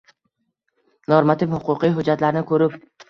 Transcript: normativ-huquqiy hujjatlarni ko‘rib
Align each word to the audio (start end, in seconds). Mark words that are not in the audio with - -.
normativ-huquqiy 1.13 1.93
hujjatlarni 1.99 2.43
ko‘rib 2.53 2.81